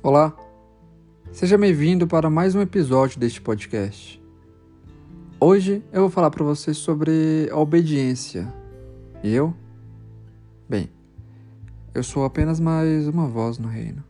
Olá, 0.00 0.32
seja 1.32 1.58
bem-vindo 1.58 2.06
para 2.06 2.30
mais 2.30 2.54
um 2.54 2.60
episódio 2.60 3.18
deste 3.18 3.40
podcast. 3.40 4.22
Hoje 5.40 5.82
eu 5.92 6.02
vou 6.02 6.10
falar 6.10 6.30
para 6.30 6.44
você 6.44 6.72
sobre 6.72 7.48
a 7.50 7.56
obediência. 7.56 8.46
E 9.24 9.34
eu? 9.34 9.52
Bem, 10.68 10.88
eu 11.92 12.04
sou 12.04 12.24
apenas 12.24 12.60
mais 12.60 13.08
uma 13.08 13.26
voz 13.26 13.58
no 13.58 13.66
reino. 13.66 14.04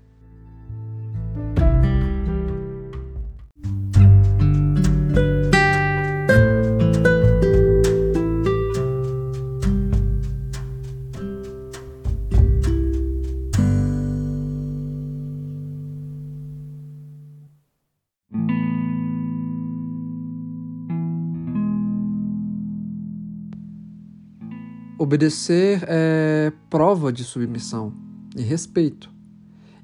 Obedecer 25.00 25.84
é 25.86 26.52
prova 26.68 27.12
de 27.12 27.22
submissão 27.22 27.94
e 28.36 28.42
respeito. 28.42 29.08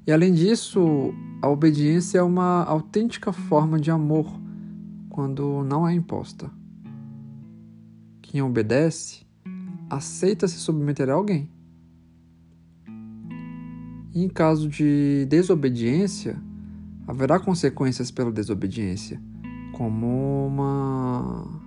E 0.05 0.11
além 0.11 0.33
disso, 0.33 1.13
a 1.41 1.47
obediência 1.47 2.19
é 2.19 2.21
uma 2.21 2.65
autêntica 2.65 3.31
forma 3.31 3.79
de 3.79 3.89
amor 3.89 4.29
quando 5.09 5.63
não 5.63 5.87
é 5.87 5.93
imposta. 5.93 6.51
Quem 8.21 8.41
obedece 8.41 9.25
aceita 9.89 10.49
se 10.49 10.57
submeter 10.57 11.09
a 11.09 11.13
alguém. 11.13 11.49
E 14.13 14.21
em 14.21 14.27
caso 14.27 14.67
de 14.67 15.25
desobediência, 15.29 16.37
haverá 17.07 17.39
consequências 17.39 18.11
pela 18.11 18.33
desobediência, 18.33 19.21
como 19.71 20.47
uma 20.47 21.64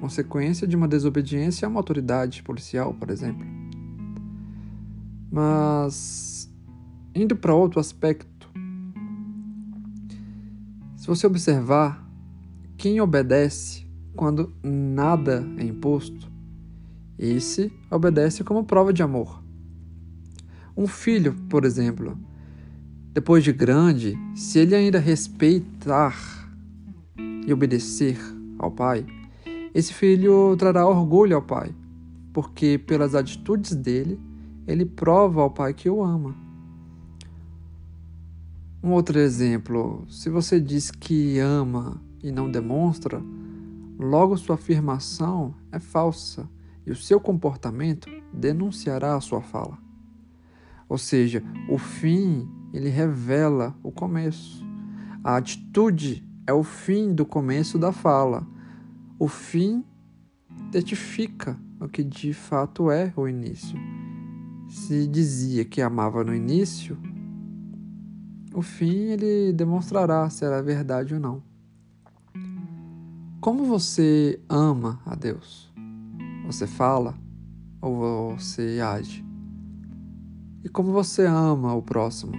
consequência 0.00 0.66
de 0.66 0.76
uma 0.76 0.88
desobediência 0.88 1.66
a 1.66 1.68
uma 1.68 1.80
autoridade 1.80 2.42
policial, 2.42 2.94
por 2.94 3.10
exemplo. 3.10 3.46
Mas, 5.30 6.50
indo 7.14 7.36
para 7.36 7.54
outro 7.54 7.78
aspecto, 7.80 8.50
se 10.96 11.06
você 11.06 11.26
observar, 11.26 12.06
quem 12.76 13.00
obedece 13.00 13.86
quando 14.14 14.52
nada 14.62 15.46
é 15.58 15.64
imposto, 15.64 16.30
esse 17.18 17.72
obedece 17.90 18.42
como 18.44 18.64
prova 18.64 18.92
de 18.92 19.02
amor. 19.02 19.42
Um 20.76 20.86
filho, 20.86 21.34
por 21.48 21.64
exemplo, 21.64 22.16
depois 23.12 23.42
de 23.42 23.52
grande, 23.52 24.16
se 24.34 24.60
ele 24.60 24.74
ainda 24.74 24.98
respeitar 24.98 26.16
e 27.46 27.52
obedecer 27.52 28.16
ao 28.58 28.70
pai, 28.70 29.04
esse 29.78 29.94
filho 29.94 30.56
trará 30.56 30.84
orgulho 30.84 31.36
ao 31.36 31.42
pai, 31.42 31.72
porque 32.32 32.78
pelas 32.84 33.14
atitudes 33.14 33.76
dele, 33.76 34.20
ele 34.66 34.84
prova 34.84 35.40
ao 35.40 35.52
pai 35.52 35.72
que 35.72 35.88
o 35.88 36.02
ama. 36.02 36.34
Um 38.82 38.90
outro 38.90 39.20
exemplo: 39.20 40.04
se 40.08 40.28
você 40.28 40.60
diz 40.60 40.90
que 40.90 41.38
ama 41.38 42.02
e 42.20 42.32
não 42.32 42.50
demonstra, 42.50 43.22
logo 43.96 44.36
sua 44.36 44.56
afirmação 44.56 45.54
é 45.70 45.78
falsa 45.78 46.50
e 46.84 46.90
o 46.90 46.96
seu 46.96 47.20
comportamento 47.20 48.10
denunciará 48.34 49.14
a 49.14 49.20
sua 49.20 49.42
fala. 49.42 49.78
Ou 50.88 50.98
seja, 50.98 51.40
o 51.70 51.78
fim 51.78 52.48
ele 52.74 52.88
revela 52.88 53.76
o 53.80 53.92
começo. 53.92 54.66
A 55.22 55.36
atitude 55.36 56.26
é 56.48 56.52
o 56.52 56.64
fim 56.64 57.14
do 57.14 57.24
começo 57.24 57.78
da 57.78 57.92
fala 57.92 58.44
o 59.18 59.26
fim 59.26 59.84
testifica 60.70 61.58
o 61.80 61.88
que 61.88 62.04
de 62.04 62.32
fato 62.32 62.90
é 62.90 63.12
o 63.16 63.26
início. 63.26 63.78
Se 64.68 65.06
dizia 65.06 65.64
que 65.64 65.82
amava 65.82 66.22
no 66.22 66.34
início, 66.34 66.96
o 68.54 68.62
fim 68.62 69.10
ele 69.10 69.52
demonstrará 69.52 70.28
se 70.30 70.44
era 70.44 70.62
verdade 70.62 71.14
ou 71.14 71.20
não. 71.20 71.42
Como 73.40 73.64
você 73.64 74.40
ama 74.48 75.00
a 75.04 75.14
Deus? 75.14 75.72
Você 76.46 76.66
fala 76.66 77.14
ou 77.80 78.36
você 78.36 78.80
age? 78.80 79.24
E 80.62 80.68
como 80.68 80.92
você 80.92 81.24
ama 81.24 81.74
o 81.74 81.82
próximo? 81.82 82.32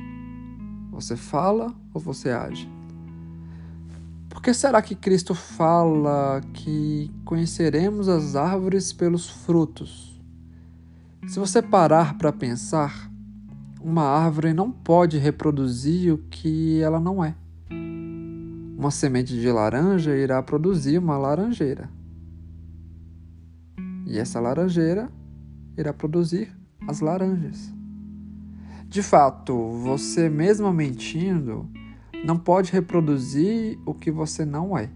Você 0.92 1.16
fala 1.16 1.74
ou 1.94 2.02
você 2.02 2.30
age? 2.30 2.79
Por 4.30 4.44
que 4.44 4.54
será 4.54 4.82
que 4.82 4.94
Cristo 4.94 5.34
fala 5.34 6.40
que 6.54 7.12
conheceremos 7.26 8.08
as 8.08 8.36
árvores 8.36 8.94
pelos 8.94 9.28
frutos? 9.28 10.22
Se 11.28 11.40
você 11.40 11.62
parar 11.62 12.18
para 12.18 12.32
pensar, 12.32 13.12
uma 13.82 14.04
árvore 14.04 14.54
não 14.54 14.72
pode 14.72 15.18
reproduzir 15.18 16.14
o 16.14 16.18
que 16.30 16.80
ela 16.80 17.00
não 17.00 17.24
é. 17.24 17.36
Uma 18.78 18.92
semente 18.92 19.34
de 19.38 19.52
laranja 19.52 20.16
irá 20.16 20.42
produzir 20.42 21.00
uma 21.00 21.18
laranjeira. 21.18 21.90
E 24.06 24.18
essa 24.18 24.40
laranjeira 24.40 25.10
irá 25.78 25.92
produzir 25.92 26.56
as 26.88 27.00
laranjas. 27.00 27.74
De 28.88 29.04
fato, 29.04 29.54
você 29.84 30.30
mesmo 30.30 30.72
mentindo 30.74 31.70
não 32.24 32.38
pode 32.38 32.72
reproduzir 32.72 33.80
o 33.86 33.94
que 33.94 34.12
você 34.12 34.46
não 34.46 34.78
é. 34.78 34.90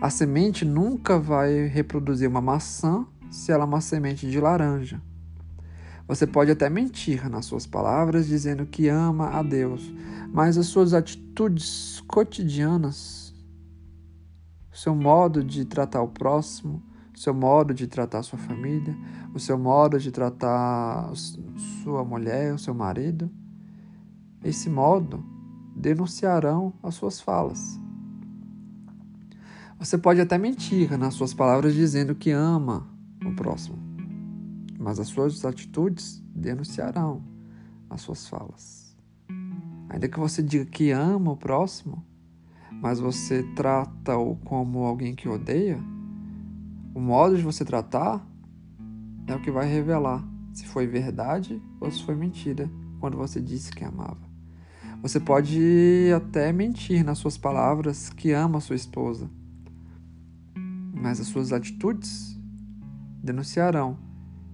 A 0.00 0.10
semente 0.10 0.64
nunca 0.64 1.18
vai 1.18 1.66
reproduzir 1.66 2.28
uma 2.28 2.40
maçã 2.40 3.06
se 3.30 3.50
ela 3.50 3.64
é 3.64 3.66
uma 3.66 3.80
semente 3.80 4.30
de 4.30 4.40
laranja. 4.40 5.00
Você 6.06 6.26
pode 6.26 6.50
até 6.50 6.70
mentir 6.70 7.28
nas 7.28 7.46
suas 7.46 7.66
palavras 7.66 8.26
dizendo 8.26 8.64
que 8.64 8.88
ama 8.88 9.30
a 9.30 9.42
Deus, 9.42 9.92
mas 10.32 10.56
as 10.56 10.66
suas 10.66 10.94
atitudes 10.94 12.00
cotidianas, 12.06 13.34
seu 14.72 14.94
modo 14.94 15.42
de 15.42 15.64
tratar 15.64 16.02
o 16.02 16.08
próximo, 16.08 16.82
seu 17.14 17.34
modo 17.34 17.74
de 17.74 17.86
tratar 17.86 18.22
sua 18.22 18.38
família, 18.38 18.96
o 19.34 19.40
seu 19.40 19.58
modo 19.58 19.98
de 19.98 20.12
tratar 20.12 21.10
sua 21.82 22.04
mulher, 22.04 22.54
o 22.54 22.58
seu 22.58 22.74
marido, 22.74 23.30
esse 24.44 24.68
modo 24.68 25.24
denunciarão 25.76 26.72
as 26.82 26.94
suas 26.94 27.20
falas. 27.20 27.78
Você 29.78 29.98
pode 29.98 30.20
até 30.20 30.38
mentir 30.38 30.96
nas 30.96 31.14
suas 31.14 31.34
palavras 31.34 31.74
dizendo 31.74 32.14
que 32.14 32.30
ama 32.30 32.88
o 33.24 33.34
próximo, 33.36 33.78
mas 34.78 34.98
as 34.98 35.08
suas 35.08 35.44
atitudes 35.44 36.24
denunciarão 36.34 37.22
as 37.90 38.00
suas 38.00 38.26
falas. 38.26 38.96
Ainda 39.90 40.08
que 40.08 40.18
você 40.18 40.42
diga 40.42 40.64
que 40.64 40.90
ama 40.90 41.32
o 41.32 41.36
próximo, 41.36 42.02
mas 42.72 42.98
você 42.98 43.42
trata-o 43.54 44.36
como 44.36 44.84
alguém 44.84 45.14
que 45.14 45.28
odeia, 45.28 45.78
o 46.94 47.00
modo 47.00 47.36
de 47.36 47.42
você 47.42 47.64
tratar 47.64 48.26
é 49.26 49.34
o 49.34 49.42
que 49.42 49.50
vai 49.50 49.68
revelar 49.68 50.26
se 50.54 50.66
foi 50.66 50.86
verdade 50.86 51.62
ou 51.78 51.90
se 51.90 52.02
foi 52.02 52.14
mentira 52.14 52.70
quando 52.98 53.18
você 53.18 53.42
disse 53.42 53.70
que 53.70 53.84
amava. 53.84 54.25
Você 55.02 55.20
pode 55.20 55.60
até 56.14 56.52
mentir 56.52 57.04
nas 57.04 57.18
suas 57.18 57.38
palavras 57.38 58.08
que 58.08 58.32
ama 58.32 58.60
sua 58.60 58.76
esposa, 58.76 59.30
mas 60.92 61.20
as 61.20 61.28
suas 61.28 61.52
atitudes 61.52 62.36
denunciarão 63.22 63.98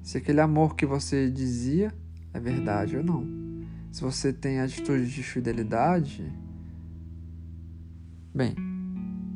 se 0.03 0.19
aquele 0.19 0.41
amor 0.41 0.75
que 0.75 0.85
você 0.85 1.31
dizia 1.31 1.95
é 2.35 2.41
verdade 2.41 2.97
ou 2.97 3.05
não. 3.05 3.27
Se 3.91 4.03
você 4.03 4.33
tem 4.33 4.61
atitude 4.61 5.07
de 5.07 5.23
fidelidade, 5.23 6.33
bem, 8.35 8.55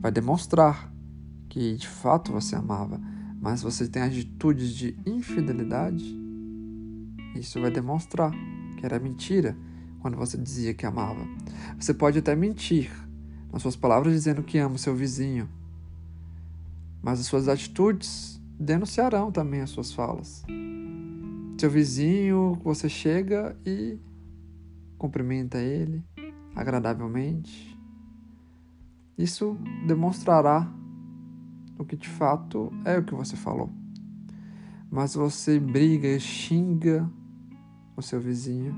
vai 0.00 0.10
demonstrar 0.10 0.92
que 1.48 1.76
de 1.76 1.86
fato 1.86 2.32
você 2.32 2.56
amava, 2.56 3.00
mas 3.40 3.62
você 3.62 3.86
tem 3.86 4.02
atitudes 4.02 4.74
de 4.74 4.98
infidelidade, 5.06 6.04
isso 7.34 7.60
vai 7.60 7.70
demonstrar 7.70 8.32
que 8.76 8.84
era 8.84 8.98
mentira 8.98 9.56
quando 10.00 10.16
você 10.16 10.36
dizia 10.36 10.74
que 10.74 10.86
amava. 10.86 11.26
Você 11.78 11.92
pode 11.92 12.18
até 12.18 12.34
mentir 12.34 12.90
nas 13.52 13.62
suas 13.62 13.76
palavras 13.76 14.12
dizendo 14.12 14.42
que 14.42 14.58
ama 14.58 14.74
o 14.74 14.78
seu 14.78 14.94
vizinho, 14.94 15.48
mas 17.02 17.20
as 17.20 17.26
suas 17.26 17.48
atitudes 17.48 18.40
denunciarão 18.58 19.30
também 19.30 19.60
as 19.60 19.70
suas 19.70 19.92
falas. 19.92 20.44
Seu 21.58 21.70
vizinho, 21.70 22.58
você 22.62 22.88
chega 22.88 23.56
e 23.64 23.98
cumprimenta 24.98 25.58
ele 25.58 26.04
agradavelmente. 26.54 27.78
Isso 29.16 29.56
demonstrará 29.86 30.70
o 31.78 31.84
que 31.84 31.96
de 31.96 32.08
fato 32.08 32.70
é 32.84 32.98
o 32.98 33.04
que 33.04 33.14
você 33.14 33.36
falou. 33.36 33.70
Mas 34.90 35.14
você 35.14 35.58
briga 35.58 36.08
e 36.08 36.20
xinga 36.20 37.10
o 37.96 38.02
seu 38.02 38.20
vizinho, 38.20 38.74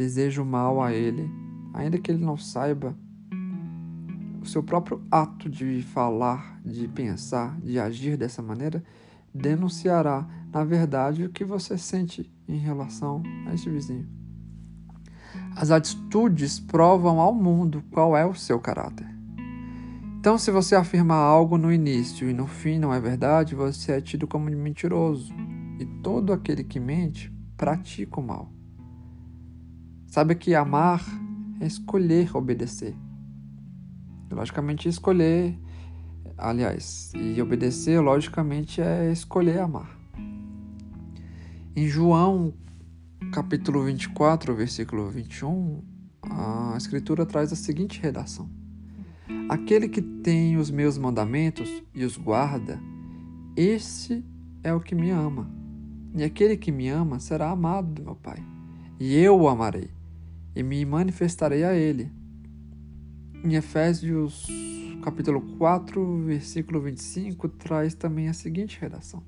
deseja 0.00 0.40
o 0.40 0.46
mal 0.46 0.82
a 0.82 0.94
ele, 0.94 1.30
ainda 1.74 1.98
que 1.98 2.10
ele 2.10 2.24
não 2.24 2.38
saiba, 2.38 2.96
o 4.40 4.46
seu 4.46 4.62
próprio 4.62 5.02
ato 5.10 5.46
de 5.50 5.82
falar, 5.82 6.58
de 6.64 6.88
pensar, 6.88 7.60
de 7.60 7.78
agir 7.78 8.16
dessa 8.16 8.40
maneira, 8.40 8.82
denunciará, 9.34 10.26
na 10.50 10.64
verdade, 10.64 11.22
o 11.22 11.28
que 11.28 11.44
você 11.44 11.76
sente 11.76 12.32
em 12.48 12.56
relação 12.56 13.22
a 13.46 13.52
este 13.52 13.68
vizinho. 13.68 14.08
As 15.54 15.70
atitudes 15.70 16.58
provam 16.58 17.20
ao 17.20 17.34
mundo 17.34 17.84
qual 17.90 18.16
é 18.16 18.24
o 18.24 18.34
seu 18.34 18.58
caráter. 18.58 19.06
Então, 20.18 20.38
se 20.38 20.50
você 20.50 20.74
afirma 20.74 21.14
algo 21.14 21.58
no 21.58 21.70
início 21.70 22.28
e 22.28 22.32
no 22.32 22.46
fim 22.46 22.78
não 22.78 22.92
é 22.92 22.98
verdade, 22.98 23.54
você 23.54 23.92
é 23.92 24.00
tido 24.00 24.26
como 24.26 24.48
mentiroso. 24.48 25.34
E 25.78 25.84
todo 26.02 26.32
aquele 26.32 26.64
que 26.64 26.80
mente 26.80 27.30
pratica 27.54 28.18
o 28.18 28.22
mal. 28.22 28.50
Sabe 30.10 30.34
que 30.34 30.56
amar 30.56 31.00
é 31.60 31.66
escolher 31.68 32.36
obedecer. 32.36 32.96
Logicamente, 34.28 34.88
escolher, 34.88 35.56
aliás, 36.36 37.12
e 37.14 37.40
obedecer, 37.40 38.00
logicamente, 38.00 38.80
é 38.80 39.12
escolher 39.12 39.60
amar. 39.60 39.96
Em 41.76 41.86
João, 41.86 42.52
capítulo 43.32 43.84
24, 43.84 44.52
versículo 44.52 45.08
21, 45.10 45.80
a 46.28 46.74
Escritura 46.76 47.24
traz 47.24 47.52
a 47.52 47.56
seguinte 47.56 48.00
redação: 48.02 48.50
Aquele 49.48 49.88
que 49.88 50.02
tem 50.02 50.56
os 50.56 50.72
meus 50.72 50.98
mandamentos 50.98 51.84
e 51.94 52.04
os 52.04 52.16
guarda, 52.16 52.80
esse 53.56 54.24
é 54.64 54.74
o 54.74 54.80
que 54.80 54.96
me 54.96 55.10
ama. 55.10 55.48
E 56.16 56.24
aquele 56.24 56.56
que 56.56 56.72
me 56.72 56.88
ama 56.88 57.20
será 57.20 57.50
amado 57.50 57.92
do 57.92 58.02
meu 58.02 58.16
Pai. 58.16 58.44
E 58.98 59.14
eu 59.14 59.38
o 59.40 59.48
amarei 59.48 59.99
e 60.54 60.62
me 60.62 60.84
manifestarei 60.84 61.64
a 61.64 61.74
ele. 61.74 62.10
Em 63.42 63.54
Efésios 63.54 64.46
capítulo 65.00 65.40
4, 65.56 66.18
versículo 66.24 66.80
25, 66.80 67.48
traz 67.48 67.94
também 67.94 68.28
a 68.28 68.32
seguinte 68.32 68.78
redação: 68.80 69.22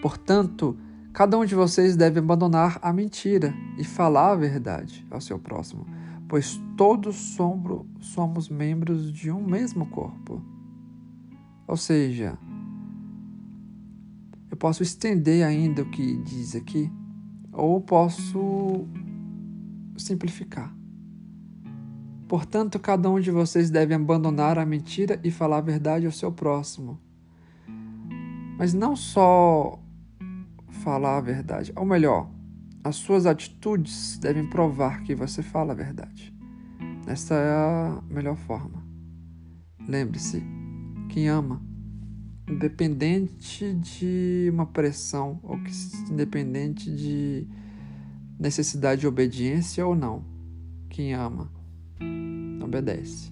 Portanto, 0.00 0.76
cada 1.12 1.38
um 1.38 1.44
de 1.44 1.54
vocês 1.54 1.96
deve 1.96 2.18
abandonar 2.18 2.78
a 2.82 2.92
mentira 2.92 3.54
e 3.78 3.84
falar 3.84 4.32
a 4.32 4.36
verdade 4.36 5.06
ao 5.10 5.20
seu 5.20 5.38
próximo, 5.38 5.86
pois 6.28 6.60
todos 6.76 7.36
somos 8.00 8.48
membros 8.48 9.12
de 9.12 9.30
um 9.30 9.44
mesmo 9.44 9.86
corpo. 9.86 10.42
Ou 11.66 11.76
seja, 11.76 12.38
eu 14.50 14.56
posso 14.56 14.82
estender 14.82 15.44
ainda 15.46 15.82
o 15.82 15.90
que 15.90 16.16
diz 16.22 16.56
aqui, 16.56 16.90
ou 17.52 17.80
posso 17.80 18.88
simplificar. 20.00 20.74
Portanto, 22.28 22.78
cada 22.78 23.10
um 23.10 23.18
de 23.18 23.30
vocês 23.30 23.70
deve 23.70 23.92
abandonar 23.92 24.58
a 24.58 24.64
mentira 24.64 25.20
e 25.24 25.30
falar 25.30 25.58
a 25.58 25.62
verdade 25.62 26.06
ao 26.06 26.12
seu 26.12 26.30
próximo. 26.30 27.00
Mas 28.56 28.72
não 28.72 28.94
só 28.94 29.82
falar 30.82 31.18
a 31.18 31.20
verdade, 31.20 31.72
ou 31.74 31.84
melhor, 31.84 32.30
as 32.84 32.96
suas 32.96 33.26
atitudes 33.26 34.18
devem 34.18 34.48
provar 34.48 35.02
que 35.02 35.14
você 35.14 35.42
fala 35.42 35.72
a 35.72 35.76
verdade. 35.76 36.32
Essa 37.06 37.34
é 37.34 37.50
a 37.52 38.02
melhor 38.08 38.36
forma. 38.36 38.84
Lembre-se, 39.88 40.42
quem 41.08 41.28
ama, 41.28 41.60
independente 42.48 43.74
de 43.74 44.48
uma 44.52 44.66
pressão, 44.66 45.40
ou 45.42 45.58
que, 45.58 45.72
independente 46.10 46.94
de 46.94 47.48
necessidade 48.40 49.02
de 49.02 49.06
obediência 49.06 49.86
ou 49.86 49.94
não, 49.94 50.24
quem 50.88 51.12
ama 51.12 51.52
obedece. 52.64 53.30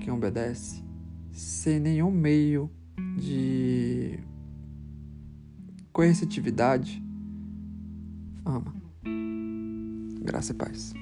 Quem 0.00 0.12
obedece 0.12 0.82
sem 1.30 1.78
nenhum 1.78 2.10
meio 2.10 2.68
de 3.16 4.18
coercitividade 5.92 7.02
ama. 8.44 8.74
Graça 10.22 10.52
e 10.52 10.54
paz. 10.56 10.92